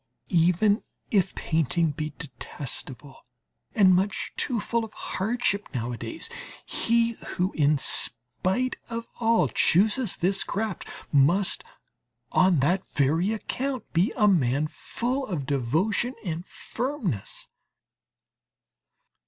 [0.33, 0.81] Even
[1.11, 3.23] if painting be detestable
[3.75, 6.27] and much too full of hardships nowadays,
[6.65, 11.63] he who in spite of all chooses this craft must
[12.31, 17.47] on that very account be a man full of devotion and firmness.